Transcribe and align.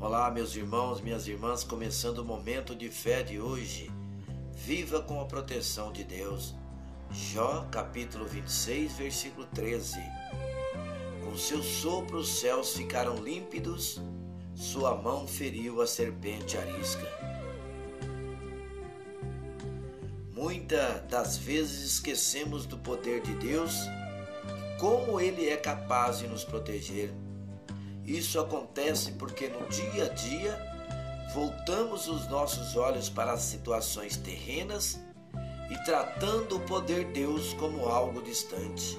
Olá, 0.00 0.30
meus 0.30 0.54
irmãos, 0.54 1.00
minhas 1.00 1.26
irmãs, 1.26 1.64
começando 1.64 2.20
o 2.20 2.24
momento 2.24 2.72
de 2.72 2.88
fé 2.88 3.20
de 3.20 3.40
hoje. 3.40 3.90
Viva 4.54 5.02
com 5.02 5.20
a 5.20 5.24
proteção 5.24 5.92
de 5.92 6.04
Deus. 6.04 6.54
Jó, 7.10 7.66
capítulo 7.68 8.24
26, 8.24 8.92
versículo 8.92 9.44
13. 9.52 9.98
Com 11.24 11.36
seu 11.36 11.60
sopro 11.64 12.18
os 12.18 12.28
céus 12.28 12.76
ficaram 12.76 13.16
límpidos, 13.16 14.00
sua 14.54 14.94
mão 14.94 15.26
feriu 15.26 15.82
a 15.82 15.86
serpente 15.86 16.56
arisca. 16.56 17.08
Muitas 20.32 21.02
das 21.08 21.36
vezes 21.36 21.94
esquecemos 21.94 22.66
do 22.66 22.78
poder 22.78 23.20
de 23.20 23.34
Deus 23.34 23.74
como 24.78 25.20
Ele 25.20 25.48
é 25.48 25.56
capaz 25.56 26.20
de 26.20 26.28
nos 26.28 26.44
proteger. 26.44 27.12
Isso 28.08 28.40
acontece 28.40 29.12
porque 29.12 29.48
no 29.48 29.68
dia 29.68 30.06
a 30.06 30.08
dia 30.08 30.58
voltamos 31.34 32.08
os 32.08 32.26
nossos 32.26 32.74
olhos 32.74 33.10
para 33.10 33.32
as 33.32 33.42
situações 33.42 34.16
terrenas 34.16 34.98
e 35.70 35.76
tratando 35.84 36.56
o 36.56 36.60
poder 36.60 37.04
de 37.04 37.20
Deus 37.20 37.52
como 37.52 37.84
algo 37.84 38.22
distante. 38.22 38.96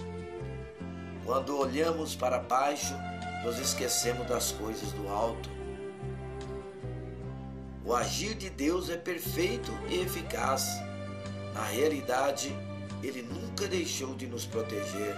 Quando 1.26 1.58
olhamos 1.58 2.16
para 2.16 2.38
baixo, 2.38 2.94
nos 3.44 3.58
esquecemos 3.58 4.27
das 4.27 4.52
coisas 4.52 4.91
do 4.91 5.09
alto. 5.09 5.50
O 7.84 7.95
agir 7.95 8.36
de 8.36 8.52
Deus 8.52 8.91
é 8.91 8.98
perfeito 8.98 9.72
e 9.89 10.02
eficaz. 10.02 10.67
Na 11.55 11.64
realidade, 11.64 12.55
Ele 13.02 13.23
nunca 13.23 13.67
deixou 13.67 14.14
de 14.14 14.28
nos 14.28 14.45
proteger. 14.45 15.16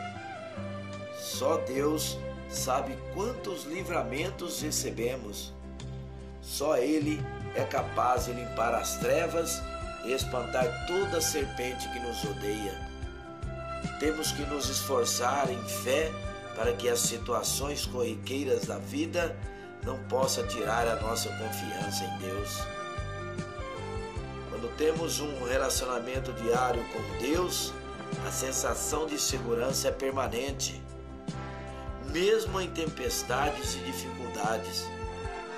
Só 1.18 1.58
Deus 1.58 2.18
sabe 2.50 2.98
quantos 3.14 3.64
livramentos 3.64 4.62
recebemos. 4.62 5.54
Só 6.42 6.78
Ele 6.78 7.24
é 7.56 7.64
capaz 7.64 8.26
de 8.26 8.34
limpar 8.34 8.74
as 8.74 8.98
trevas 8.98 9.62
e 10.06 10.12
espantar 10.12 10.88
toda 10.88 11.22
serpente 11.22 11.88
que 11.90 12.00
nos 12.00 12.24
odeia. 12.24 12.74
Temos 14.00 14.32
que 14.32 14.42
nos 14.44 14.70
esforçar 14.70 15.52
em 15.52 15.62
fé 15.64 16.12
para 16.56 16.74
que 16.74 16.90
as 16.90 17.00
situações 17.00 17.86
corriqueiras 17.86 18.66
da 18.66 18.78
vida 18.78 19.36
não 19.84 19.98
possam 20.04 20.46
tirar 20.48 20.88
a 20.88 20.96
nossa 21.02 21.30
confiança 21.30 22.04
em 22.04 22.18
Deus. 22.20 22.60
Quando 24.50 24.76
temos 24.78 25.20
um 25.20 25.44
relacionamento 25.46 26.32
diário 26.34 26.84
com 26.92 27.18
Deus, 27.20 27.74
a 28.28 28.32
sensação 28.32 29.06
de 29.08 29.20
segurança 29.20 29.88
é 29.88 29.92
permanente 29.92 30.82
mesmo 32.12 32.60
em 32.60 32.70
tempestades 32.70 33.76
e 33.76 33.80
dificuldades. 33.80 34.86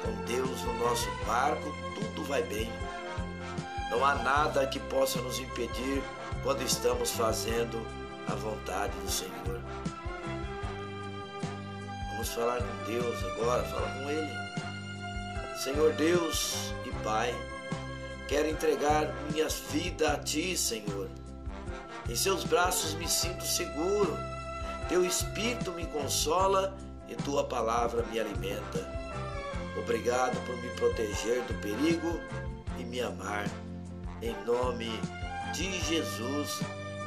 Com 0.02 0.14
Deus 0.26 0.62
no 0.62 0.74
nosso 0.80 1.10
barco, 1.26 1.74
tudo 1.96 2.24
vai 2.26 2.44
bem. 2.44 2.70
Não 3.90 4.04
há 4.06 4.16
nada 4.16 4.68
que 4.68 4.80
possa 4.80 5.22
nos 5.22 5.40
impedir 5.40 6.02
quando 6.44 6.62
estamos 6.62 7.12
fazendo 7.12 7.86
a 8.28 8.36
vontade 8.36 8.94
do 9.00 9.10
Senhor. 9.10 9.62
Vamos 12.12 12.30
falar 12.30 12.62
com 12.62 12.92
Deus 12.92 13.24
agora, 13.34 13.64
fala 13.64 13.90
com 13.90 14.10
Ele. 14.10 14.44
Senhor 15.64 15.94
Deus 15.94 16.74
e 16.86 16.92
Pai, 17.04 17.34
quero 18.28 18.50
entregar 18.50 19.14
minha 19.32 19.48
vida 19.72 20.14
a 20.14 20.18
Ti, 20.18 20.58
Senhor. 20.58 21.10
Em 22.10 22.16
Seus 22.16 22.44
braços 22.44 22.94
me 22.96 23.08
sinto 23.08 23.46
seguro 23.46 24.33
teu 24.84 25.06
Espírito 25.06 25.72
me 25.72 25.86
consola 25.88 26.76
e 27.08 27.16
tua 27.16 27.44
palavra 27.44 28.04
me 28.12 28.20
alimenta. 28.20 29.04
Obrigado 29.78 30.40
por 30.46 30.56
me 30.58 30.70
proteger 30.72 31.42
do 31.44 31.54
perigo 31.56 32.20
e 32.78 32.84
me 32.84 33.02
amar. 33.02 33.46
Em 34.22 34.36
nome 34.46 34.92
de 35.54 35.80
Jesus, 35.82 36.62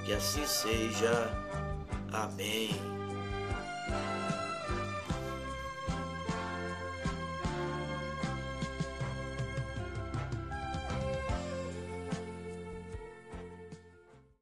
que 0.05 0.13
assim 0.13 0.47
seja. 0.47 1.31
Amém. 2.13 2.71